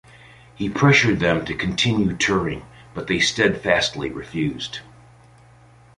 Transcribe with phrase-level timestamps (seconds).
[0.55, 2.65] He pressured them to continue touring,
[2.95, 4.79] but they steadfastly refused.